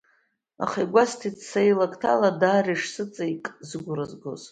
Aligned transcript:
Аха 0.63 0.79
игәасҭеит 0.85 1.37
са 1.49 1.61
илакҭала, 1.69 2.29
даара 2.39 2.73
ишсыҵаик 2.75 3.45
зыгәра 3.67 4.05
згоз… 4.11 4.41